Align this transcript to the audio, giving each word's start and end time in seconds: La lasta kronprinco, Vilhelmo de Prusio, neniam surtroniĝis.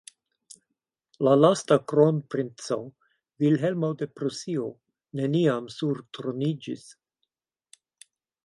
La 1.27 1.33
lasta 1.41 1.77
kronprinco, 1.91 2.77
Vilhelmo 3.45 3.91
de 4.01 4.09
Prusio, 4.21 4.67
neniam 5.21 5.69
surtroniĝis. 5.77 6.89